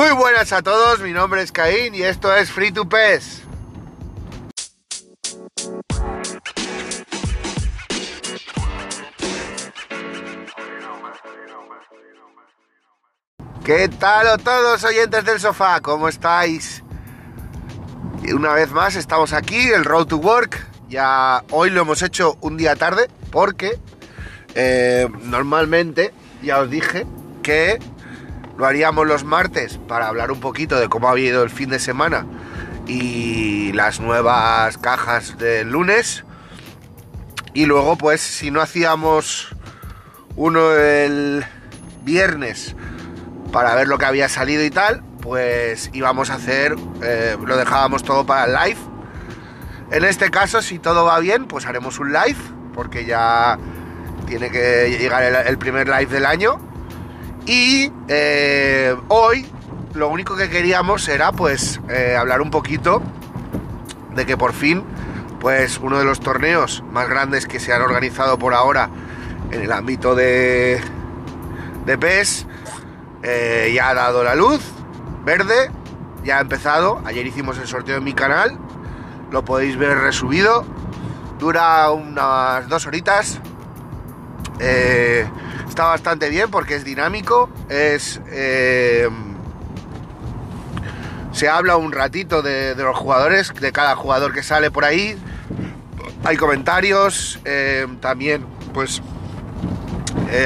[0.00, 3.42] Muy buenas a todos, mi nombre es Caín y esto es Free to Pes.
[13.62, 15.82] ¿Qué tal a todos oyentes del sofá?
[15.82, 16.82] ¿Cómo estáis?
[18.34, 20.66] Una vez más estamos aquí, el Road to Work.
[20.88, 23.78] Ya hoy lo hemos hecho un día tarde porque
[24.54, 27.06] eh, normalmente ya os dije
[27.42, 27.78] que
[28.60, 31.78] lo haríamos los martes para hablar un poquito de cómo ha habido el fin de
[31.78, 32.26] semana
[32.86, 36.26] y las nuevas cajas del lunes.
[37.54, 39.48] Y luego, pues, si no hacíamos
[40.36, 41.42] uno el
[42.02, 42.76] viernes
[43.50, 48.04] para ver lo que había salido y tal, pues íbamos a hacer, eh, lo dejábamos
[48.04, 48.80] todo para el live.
[49.90, 52.36] En este caso, si todo va bien, pues haremos un live,
[52.74, 53.58] porque ya
[54.26, 56.69] tiene que llegar el, primer live del año.
[57.46, 59.46] Y eh, hoy
[59.94, 63.02] lo único que queríamos era pues eh, hablar un poquito
[64.14, 64.84] de que por fin
[65.40, 68.90] pues uno de los torneos más grandes que se han organizado por ahora
[69.50, 70.80] en el ámbito de,
[71.86, 72.46] de PES
[73.22, 74.62] eh, ya ha dado la luz
[75.24, 75.70] verde,
[76.24, 77.00] ya ha empezado.
[77.04, 78.58] Ayer hicimos el sorteo en mi canal,
[79.30, 80.64] lo podéis ver resubido.
[81.38, 83.40] Dura unas dos horitas.
[85.70, 88.20] Está bastante bien porque es dinámico, es...
[88.30, 89.08] Eh,
[91.32, 95.16] se habla un ratito de, los jugadores, de cada jugador que sale por ahí.
[96.24, 97.38] Hay comentarios,
[98.00, 99.00] también pues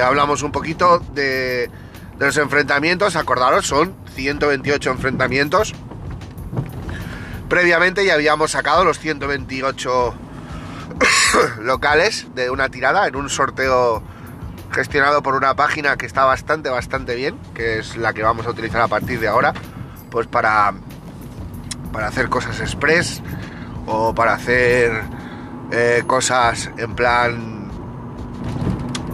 [0.04, 1.70] hablamos un poquito de,
[2.18, 5.74] de los enfrentamientos, acordaros, son 128 enfrentamientos.
[7.48, 10.14] Previamente ya habíamos sacado los 128
[11.60, 14.02] locales de una tirada en un sorteo
[14.74, 18.50] gestionado por una página que está bastante, bastante bien, que es la que vamos a
[18.50, 19.54] utilizar a partir de ahora,
[20.10, 20.74] pues para,
[21.92, 23.22] para hacer cosas express
[23.86, 25.02] o para hacer
[25.70, 27.70] eh, cosas en plan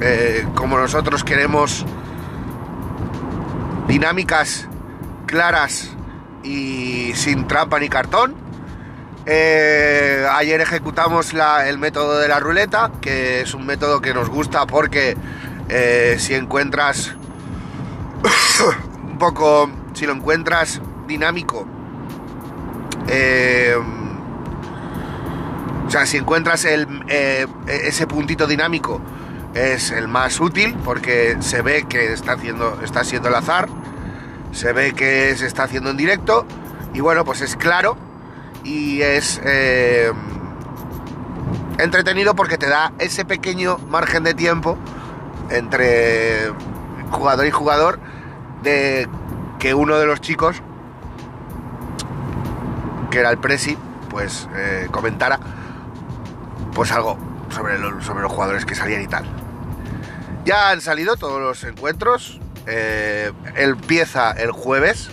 [0.00, 1.84] eh, como nosotros queremos
[3.86, 4.66] dinámicas
[5.26, 5.90] claras
[6.42, 8.34] y sin trampa ni cartón.
[9.26, 11.34] Eh, ayer ejecutamos
[11.66, 15.16] el método de la ruleta, que es un método que nos gusta porque
[15.70, 17.14] eh, si encuentras
[19.08, 21.66] un poco, si lo encuentras dinámico,
[23.08, 23.76] eh,
[25.86, 26.86] o sea, si encuentras el,
[27.66, 29.00] ese puntito dinámico,
[29.54, 33.69] es el más útil porque se ve que está haciendo, está siendo el azar
[34.53, 36.47] se ve que se está haciendo en directo
[36.92, 37.97] y bueno, pues es claro
[38.64, 40.12] y es eh,
[41.78, 44.76] entretenido porque te da ese pequeño margen de tiempo
[45.50, 46.52] entre
[47.10, 47.98] jugador y jugador
[48.62, 49.08] de
[49.58, 50.62] que uno de los chicos,
[53.10, 53.76] que era el Presi,
[54.08, 55.38] pues eh, comentara
[56.74, 57.18] pues algo
[57.50, 59.24] sobre, sobre los jugadores que salían y tal.
[60.44, 65.10] Ya han salido todos los encuentros, eh, empieza el jueves.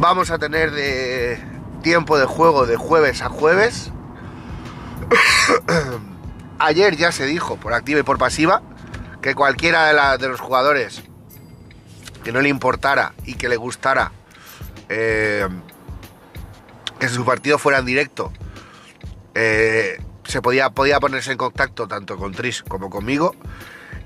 [0.00, 1.42] Vamos a tener de
[1.82, 3.90] tiempo de juego de jueves a jueves.
[6.64, 8.62] Ayer ya se dijo, por activa y por pasiva,
[9.20, 11.02] que cualquiera de, los jugadores
[12.22, 14.12] que no le importara y que le gustara
[14.88, 15.46] eh,
[16.98, 18.32] que su partido fuera en directo,
[19.34, 23.36] eh, se podía, podía ponerse en contacto tanto con Tris como conmigo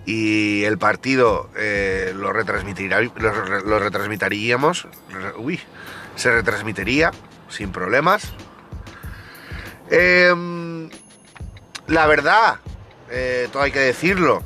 [0.04, 4.88] y el partido eh, lo, retransmitiría, lo, retransmitiríamos,
[5.36, 5.60] uy,
[6.16, 7.12] se retransmitiría
[7.48, 8.32] sin problemas.
[9.90, 10.57] Em,
[11.88, 12.60] la verdad,
[13.10, 14.42] eh, todo hay que decirlo,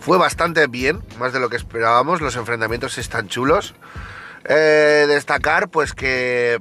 [0.00, 3.74] fue bastante bien, más de lo que esperábamos, los enfrentamientos están chulos.
[4.46, 6.60] Eh, destacar pues que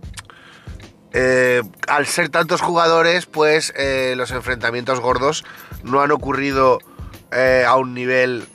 [1.87, 3.72] al ser tantos jugadores, pues
[4.16, 5.46] los enfrentamientos gordos
[5.84, 6.79] no han ocurrido
[7.35, 8.46] eh, a un nivel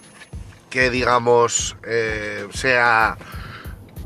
[0.71, 3.17] que digamos eh, sea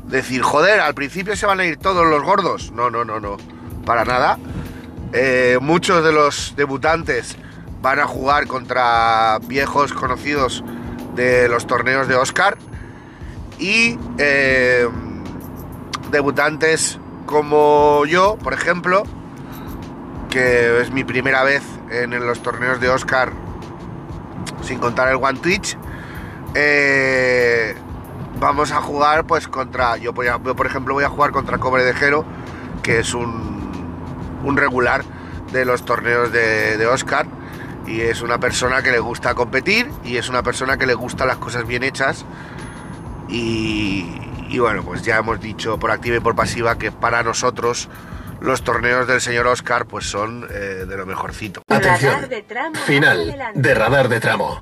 [0.05, 2.71] decir, joder, al principio se van a ir todos los gordos.
[2.71, 3.37] No, no, no, no,
[3.85, 4.39] para nada.
[5.13, 7.37] Eh, muchos de los debutantes
[7.81, 10.63] van a jugar contra viejos conocidos
[11.15, 12.57] de los torneos de Oscar
[13.59, 13.97] y
[16.11, 19.03] debutantes como yo, por ejemplo,
[20.29, 23.31] que es mi primera vez en los torneos de Oscar
[24.63, 25.77] sin contar el One Twitch.
[26.55, 27.75] Eh,
[28.39, 32.25] vamos a jugar pues contra, yo, por ejemplo voy a jugar contra Cobre de Jero,
[32.81, 33.52] que es un,
[34.43, 35.03] un regular
[35.51, 37.25] de los torneos de, Oscar
[37.87, 41.25] y es una persona que le gusta competir y es una persona que le gusta
[41.25, 42.25] las cosas bien hechas
[43.29, 44.05] Y,
[44.49, 47.89] y bueno, pues ya hemos dicho por activa y por pasiva que para nosotros
[48.41, 51.61] los torneos del señor Oscar pues son eh, de lo mejorcito.
[51.69, 52.13] Atención.
[52.15, 53.59] Radar de tramo, Final adelante.
[53.61, 54.61] de radar de tramo.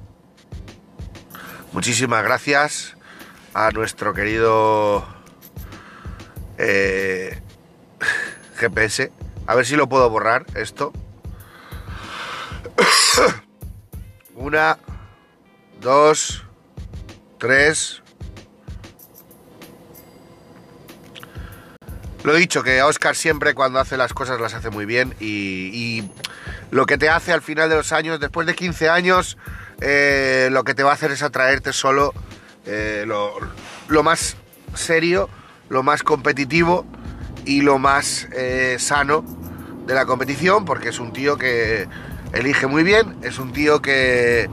[1.73, 2.95] Muchísimas gracias
[3.53, 5.03] a nuestro querido
[6.57, 7.41] eh,
[8.57, 9.11] GPS.
[9.47, 10.93] A ver si lo puedo borrar esto.
[14.35, 14.77] Una,
[15.79, 16.43] dos,
[17.37, 18.01] tres.
[22.23, 26.09] Lo dicho, que Oscar siempre cuando hace las cosas las hace muy bien y,
[26.69, 29.37] lo que te hace al final de los años, después de 15 años,
[29.81, 32.13] eh, lo que te va a hacer es atraerte solo
[32.65, 34.37] eh, lo más
[34.73, 35.27] serio,
[35.67, 36.85] lo más competitivo
[37.45, 39.23] y lo más eh, sano
[39.85, 41.87] de la competición, porque es un tío que
[42.33, 44.49] elige muy bien, es un tío que,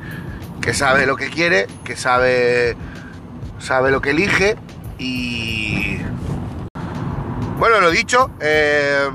[0.61, 2.77] que sabe lo que quiere, que sabe,
[3.59, 4.57] sabe lo que elige
[4.99, 5.99] y...
[7.59, 9.09] Bueno, lo dicho, eh,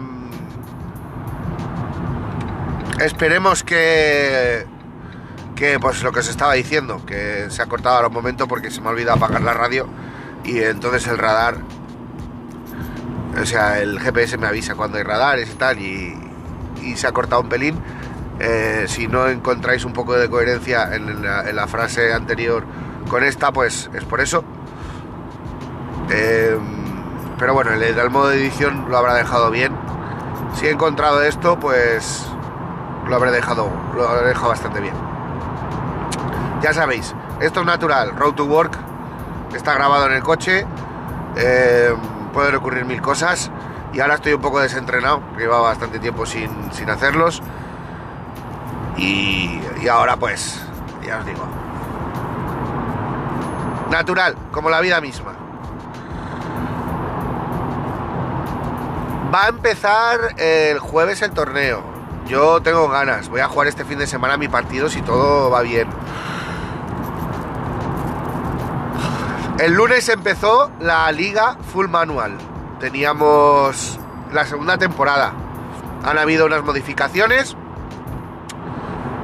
[2.99, 4.65] esperemos que,
[5.55, 8.69] que, pues lo que os estaba diciendo, que se ha cortado ahora un momento porque
[8.69, 9.87] se me ha olvidado apagar la radio
[10.43, 11.57] y entonces el radar,
[13.41, 16.17] o sea, el GPS me avisa cuando hay radares y tal y,
[16.95, 17.79] se ha cortado un pelín.
[18.39, 22.65] Eh, si no encontráis un poco de coherencia en la, frase anterior
[23.09, 24.43] con esta, pues es por eso.
[26.09, 26.57] Eh,
[27.39, 29.73] pero bueno, el, el modo de edición lo habrá dejado bien.
[30.55, 32.25] Si he encontrado esto, pues
[33.07, 34.93] lo habré dejado, lo dejado bastante bien.
[36.61, 38.77] Ya sabéis, esto es natural, Road to Work,
[39.53, 40.65] está grabado en el coche,
[41.35, 41.93] eh,
[42.33, 43.51] pueden ocurrir mil cosas
[43.93, 47.41] y ahora estoy un poco desentrenado, llevaba bastante tiempo sin, sin hacerlos
[48.97, 50.61] y, y ahora pues,
[51.05, 51.47] ya os digo,
[53.89, 55.33] natural, como la vida misma.
[59.33, 61.81] Va a empezar el jueves el torneo.
[62.27, 63.29] Yo tengo ganas.
[63.29, 65.87] Voy a jugar este fin de semana mi partido si todo va bien.
[69.59, 72.37] El lunes empezó la liga full manual.
[72.79, 73.99] Teníamos
[74.31, 75.31] la segunda temporada.
[76.03, 77.55] Han habido unas modificaciones.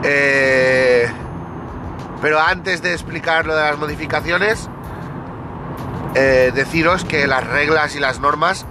[0.04, 1.12] Eh,
[2.22, 4.70] pero antes de explicar lo de las modificaciones,
[6.14, 8.68] eh, deciros que las reglas y las normas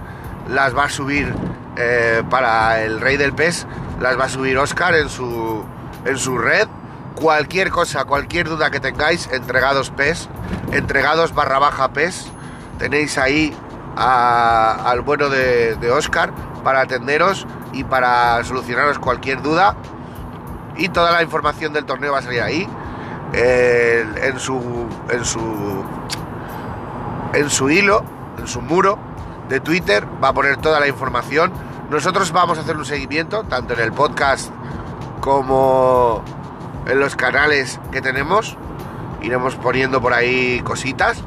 [0.47, 1.33] las va a subir
[1.75, 3.67] eh, para el Rey del PES,
[3.99, 5.63] las va a subir Oscar en su,
[6.05, 6.69] en su red.
[7.15, 10.29] Cualquier cosa, cualquier duda que tengáis, entregados PES,
[10.71, 12.27] entregados barra baja PES,
[12.77, 13.53] tenéis ahí
[13.95, 16.31] al bueno de, de Oscar
[16.63, 19.75] para atenderos y para solucionaros cualquier duda.
[20.77, 22.67] Y toda la información del torneo va a salir ahí,
[23.33, 24.87] en su.
[25.09, 25.83] en su.
[27.33, 28.03] en su hilo,
[28.37, 28.97] en su muro
[29.49, 31.51] de Twitter, va a poner toda la información.
[31.89, 34.51] Nosotros vamos a hacer un seguimiento, tanto en el podcast
[35.21, 36.23] como
[36.89, 38.57] en los canales que tenemos.
[39.21, 41.23] Iremos poniendo por ahí cositas.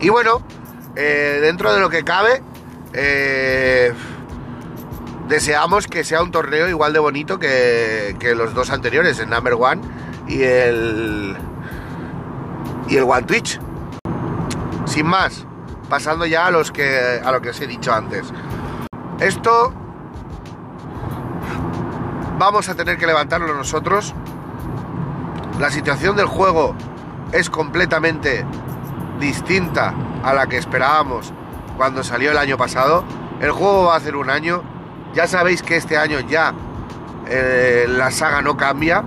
[0.00, 0.42] Y bueno,
[0.96, 2.42] eh, dentro de lo que cabe,
[2.92, 3.92] eh,
[5.28, 9.54] deseamos que sea un torneo igual de bonito que, que los dos anteriores, el Number
[9.54, 9.82] One
[10.28, 11.36] y el,
[12.88, 13.60] y el One Twitch.
[14.86, 15.46] Sin más,
[15.88, 18.26] pasando ya a, los que, a lo que os he dicho antes.
[19.20, 19.72] Esto
[22.38, 24.14] vamos a tener que levantarlo nosotros.
[25.58, 26.74] La situación del juego
[27.32, 28.44] es completamente
[29.20, 31.32] distinta a la que esperábamos
[31.76, 33.04] cuando salió el año pasado.
[33.40, 34.62] El juego va a hacer un año.
[35.14, 36.54] Ya sabéis que este año ya
[37.28, 39.04] eh, la saga no cambia.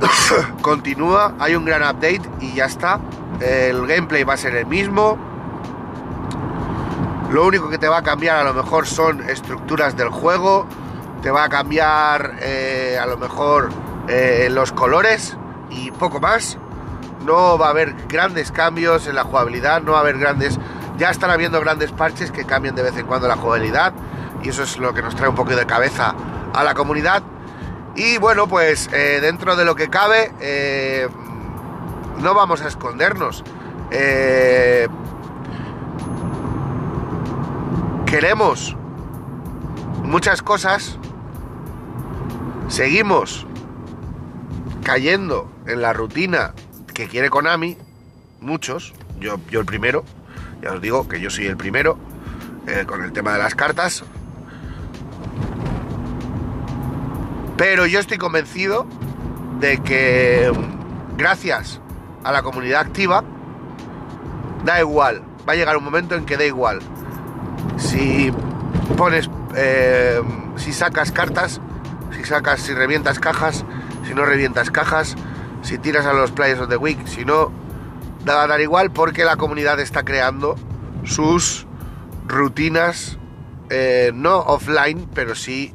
[0.62, 3.00] Continúa, hay un gran update y ya está.
[3.40, 5.18] El gameplay va a ser el mismo.
[7.30, 10.66] Lo único que te va a cambiar a lo mejor son estructuras del juego.
[11.22, 13.70] Te va a cambiar eh, a lo mejor
[14.08, 15.36] eh, los colores
[15.70, 16.58] y poco más.
[17.24, 20.58] No va a haber grandes cambios en la jugabilidad, no va a haber grandes...
[20.98, 23.92] Ya están habiendo grandes parches que cambian de vez en cuando la jugabilidad
[24.42, 26.14] y eso es lo que nos trae un poco de cabeza
[26.52, 27.22] a la comunidad.
[27.94, 31.08] Y bueno, pues eh, dentro de lo que cabe, eh,
[32.18, 33.44] no vamos a escondernos.
[38.06, 38.76] Queremos
[40.02, 40.98] muchas cosas,
[42.68, 43.46] seguimos
[44.82, 46.54] cayendo en la rutina
[46.92, 47.76] que quiere Konami,
[48.40, 50.04] muchos, yo, yo el primero,
[50.62, 51.98] ya os digo que yo soy el primero,
[52.66, 54.04] eh, con el tema de las cartas,
[57.56, 58.86] pero yo estoy convencido
[59.60, 61.80] de que mm, gracias
[62.24, 63.24] a la comunidad activa
[64.64, 66.80] da igual, va a llegar un momento en que da igual.
[67.76, 68.32] Si
[68.96, 70.20] pones, eh,
[70.56, 71.60] si sacas cartas,
[72.16, 73.64] si sacas, si revientas cajas,
[74.06, 75.16] si no revientas cajas,
[75.62, 77.52] si tiras a los Players of the Week, si no,
[78.24, 80.56] da a dar igual porque la comunidad está creando
[81.04, 81.66] sus
[82.26, 83.18] rutinas,
[83.70, 85.74] eh, no offline, pero sí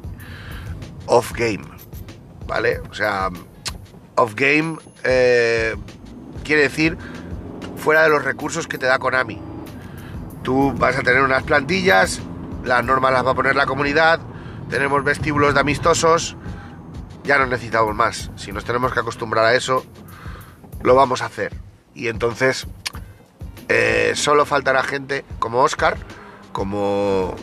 [1.06, 1.64] off game,
[2.46, 2.80] ¿vale?
[2.90, 3.30] O sea,
[4.16, 5.74] off game eh,
[6.44, 6.96] quiere decir
[7.76, 9.40] fuera de los recursos que te da Konami.
[10.42, 12.20] Tú vas a tener unas plantillas,
[12.64, 14.20] las normas las va a poner la comunidad,
[14.70, 16.36] tenemos vestíbulos de amistosos,
[17.28, 18.30] ya no necesitamos más.
[18.36, 19.84] Si nos tenemos que acostumbrar a eso,
[20.82, 21.54] lo vamos a hacer.
[21.94, 22.66] Y entonces
[23.68, 25.98] eh, solo faltará gente como Oscar,
[26.52, 27.36] como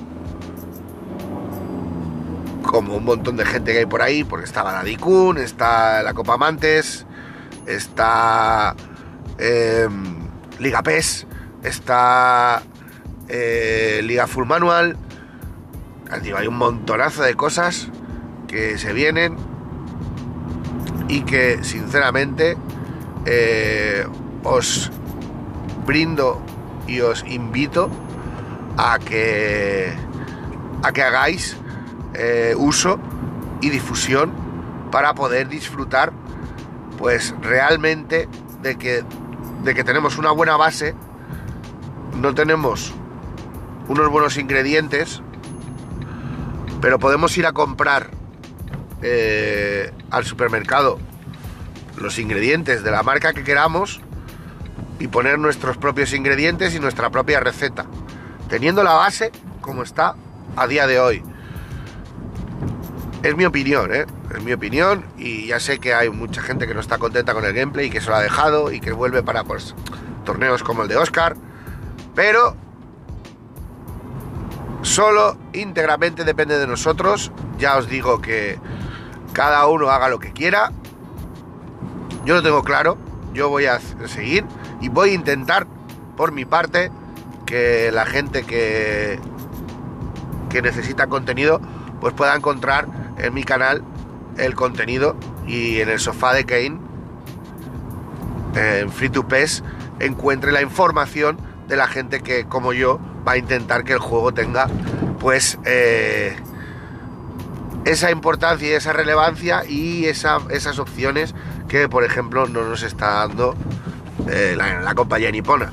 [2.64, 6.34] como un montón de gente que hay por ahí, porque está Baradicún, está la Copa
[6.34, 7.06] Amantes,
[7.68, 8.76] está
[9.38, 10.28] em,
[10.58, 11.28] Liga PES,
[11.62, 12.64] está
[13.30, 14.98] eh, Liga Full Manual.
[16.10, 17.90] hay un montonazo de cosas
[18.48, 19.55] que se vienen
[21.08, 22.58] y que sinceramente
[23.26, 24.06] eh,
[24.44, 24.92] os
[25.86, 26.42] brindo
[26.88, 27.90] y os invito
[28.78, 29.94] a que
[30.84, 31.58] a que hagáis
[32.14, 33.00] eh, uso
[33.62, 34.32] y difusión
[34.92, 36.12] para poder disfrutar
[36.98, 38.28] pues realmente
[38.62, 39.04] de que
[39.64, 40.94] de que tenemos una buena base
[42.16, 42.94] no tenemos
[43.88, 45.22] unos buenos ingredientes
[46.82, 48.12] pero podemos ir a comprar
[49.02, 50.98] eh, al supermercado
[51.98, 54.00] los ingredientes de la marca que queramos
[54.98, 57.86] y poner nuestros propios ingredientes y nuestra propia receta,
[58.48, 60.16] teniendo la base como está
[60.56, 61.22] a día de hoy.
[63.24, 64.06] Es mi opinión, ¿eh?
[64.34, 67.44] Es mi opinión y ya sé que hay mucha gente que no está contenta con
[67.44, 69.76] el gameplay y que se lo ha dejado y que vuelve para pues,
[70.24, 71.36] torneos como el de Oscar,
[72.16, 72.56] pero
[74.82, 77.34] solo íntegramente depende de nosotros.
[77.58, 78.60] Ya os digo que
[79.36, 80.72] cada uno haga lo que quiera.
[82.24, 82.98] Yo lo tengo claro,
[83.34, 84.46] yo voy a seguir
[84.82, 85.68] y voy a intentar,
[86.16, 86.90] por mi parte,
[87.46, 89.20] que la gente que,
[90.50, 91.60] que necesita contenido,
[92.00, 92.88] pues pueda encontrar
[93.18, 93.84] en mi canal
[94.38, 96.80] el contenido y en el sofá de Kane,
[98.56, 99.64] en Free to Pes,
[100.00, 101.38] encuentre la información
[101.68, 104.68] de la gente que, como yo, va a intentar que el juego tenga,
[105.20, 106.38] pues, eh,
[107.86, 111.36] esa importancia y esa relevancia y esas opciones
[111.68, 113.56] que, por ejemplo, no nos está dando
[114.28, 115.72] eh, la, compañía nipona.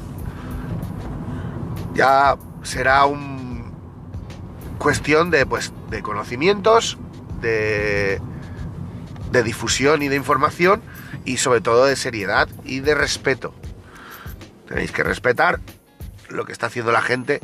[1.95, 3.73] Ya será un
[4.78, 6.99] cuestión de, pues, de conocimientos,
[7.40, 8.21] de,
[9.31, 10.83] de difusión y de información
[11.25, 13.54] y sobre todo de seriedad y de respeto.
[14.69, 15.61] Tenéis que respetar
[16.28, 17.40] lo que está haciendo la gente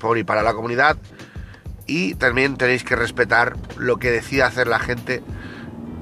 [0.00, 0.96] por y para la comunidad
[1.86, 5.22] y también tenéis que respetar lo que decida hacer la gente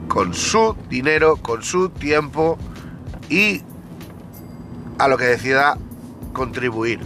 [0.09, 2.59] con su dinero, con su tiempo
[3.29, 3.63] y
[4.99, 5.79] a lo que decida
[6.33, 7.01] contribuir,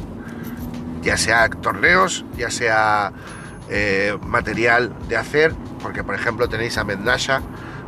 [1.02, 3.12] ya sea torneos, ya sea
[3.68, 7.42] eh, material de hacer, porque por ejemplo tenéis a Mendasha,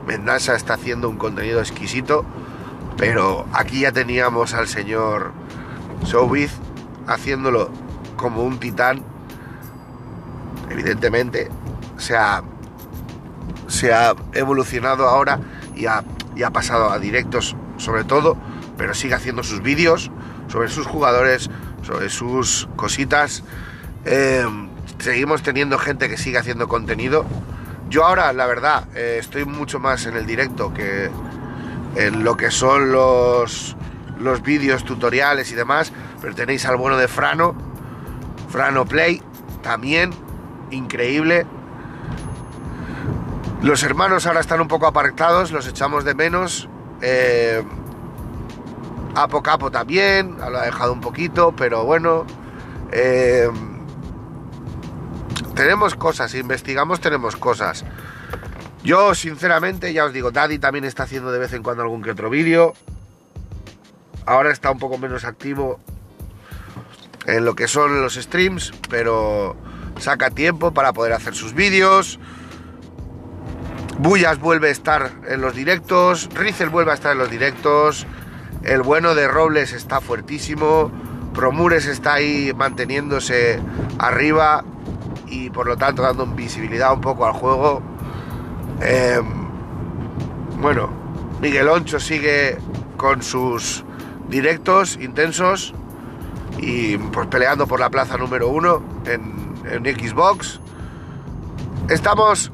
[0.06, 2.24] Mendasha está haciendo un contenido exquisito,
[2.96, 5.32] pero aquí ya teníamos al señor
[6.04, 6.52] Showbiz
[7.06, 7.70] haciéndolo
[8.16, 9.02] como un titán,
[10.78, 11.48] evidentemente
[11.96, 12.42] se ha,
[13.66, 15.40] se ha evolucionado ahora
[15.74, 16.04] y ha,
[16.36, 18.36] y ha pasado a directos sobre todo
[18.78, 20.10] pero sigue haciendo sus vídeos
[20.48, 21.50] sobre sus jugadores,
[21.82, 23.42] sobre sus cositas.
[24.04, 24.46] Eh,
[24.98, 27.26] seguimos teniendo gente que sigue haciendo contenido.
[27.90, 31.10] Yo ahora, la verdad, eh, estoy mucho más en el directo que
[31.96, 33.76] en lo que son los,
[34.18, 35.92] los vídeos, tutoriales y demás.
[36.20, 37.54] Pero tenéis al bueno de Frano,
[38.50, 39.22] Frano Play,
[39.62, 40.12] también
[40.70, 41.46] increíble.
[43.62, 46.68] Los hermanos ahora están un poco apartados, los echamos de menos.
[47.02, 47.62] Eh,
[49.14, 52.24] Apo Capo también, lo ha dejado un poquito, pero bueno.
[52.92, 53.48] Eh,
[55.54, 57.84] tenemos cosas, investigamos, tenemos cosas.
[58.84, 62.12] Yo, sinceramente, ya os digo, Daddy también está haciendo de vez en cuando algún que
[62.12, 62.74] otro vídeo.
[64.24, 65.80] Ahora está un poco menos activo
[67.26, 69.56] en lo que son los streams, pero
[70.00, 72.18] saca tiempo para poder hacer sus vídeos.
[73.98, 78.06] Bullas vuelve a estar en los directos, Rizel vuelve a estar en los directos.
[78.62, 80.92] El bueno de Robles está fuertísimo.
[81.34, 83.60] Promures está ahí manteniéndose
[83.98, 84.64] arriba
[85.26, 87.82] y por lo tanto dando visibilidad un poco al juego.
[88.80, 89.26] Em,
[90.60, 90.90] bueno,
[91.40, 92.58] Miguel Oncho sigue
[92.96, 93.84] con sus
[94.28, 95.74] directos intensos.
[96.60, 99.37] y pues peleando por la plaza número uno en,
[99.70, 100.60] en Xbox.
[101.88, 102.50] Estamos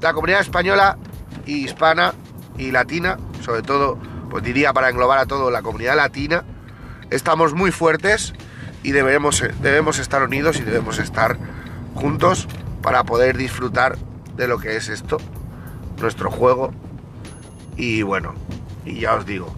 [0.00, 0.98] la comunidad española
[1.46, 2.14] y hispana
[2.56, 3.98] y latina, sobre todo,
[4.30, 6.44] pues diría para englobar a todo la comunidad latina,
[7.10, 8.34] estamos muy fuertes
[8.82, 11.38] y debemos, debemos estar unidos y debemos estar
[11.94, 12.48] juntos
[12.82, 13.96] para poder disfrutar
[14.36, 15.18] de lo que es esto,
[16.00, 16.72] nuestro juego.
[17.76, 18.34] Y bueno,
[18.84, 19.54] y ya os digo,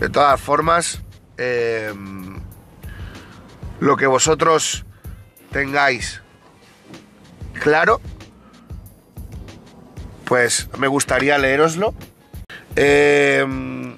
[0.00, 1.02] de todas formas,
[1.36, 2.40] em,
[3.80, 4.85] lo que vosotros
[5.50, 6.22] tengáis
[7.60, 8.00] claro,
[10.24, 11.94] pues me gustaría leeroslo.
[12.74, 13.96] Em,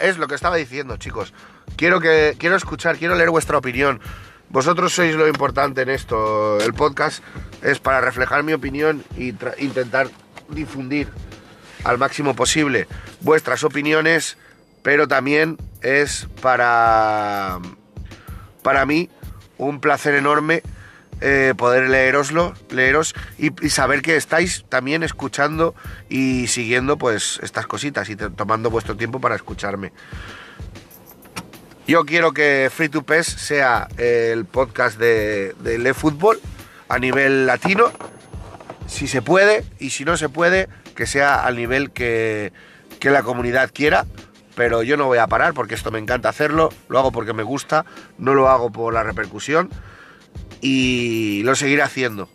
[0.00, 1.32] es lo que estaba diciendo, chicos.
[1.76, 4.00] Quiero que quiero escuchar, quiero leer vuestra opinión.
[4.50, 6.58] Vosotros sois lo importante en esto.
[6.60, 7.22] El podcast
[7.62, 10.08] es para reflejar mi opinión y intentar
[10.48, 11.08] difundir
[11.84, 12.88] al máximo posible
[13.20, 14.36] vuestras opiniones,
[14.82, 17.60] pero también es para
[18.68, 19.08] para mí
[19.56, 20.62] un placer enorme
[21.22, 25.74] eh, poder leeroslo, leeros y, saber que estáis también escuchando
[26.10, 29.90] y siguiendo pues estas cositas y tomando vuestro tiempo para escucharme.
[31.86, 36.38] Yo quiero que Free to Pes sea el podcast de, de eFootball
[36.90, 37.90] a nivel latino,
[38.86, 42.52] si se puede, y si no se puede, que sea al nivel que,
[43.00, 44.04] que la comunidad quiera
[44.58, 47.44] pero yo no voy a parar porque esto me encanta hacerlo, lo hago porque me
[47.44, 47.86] gusta,
[48.18, 49.70] no lo hago por la repercusión
[50.60, 52.28] y lo seguiré haciendo.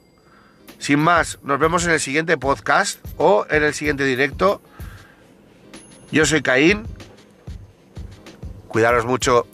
[0.79, 4.61] Sin más, nos vemos en el siguiente podcast o en el siguiente directo.
[6.13, 6.83] Yo soy Caín.
[8.69, 9.45] Cuidaros mucho.